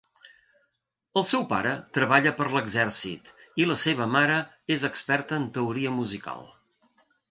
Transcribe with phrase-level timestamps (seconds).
[1.21, 3.31] El seu pare treballa per l'exèrcit
[3.65, 4.43] i la seva mare
[4.79, 6.47] és experta en teoria musical.